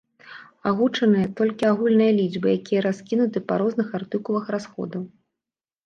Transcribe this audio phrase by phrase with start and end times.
[0.71, 5.11] Агучаны толькі агульныя лічбы, якія раскінуты па розных артыкулах расходаў.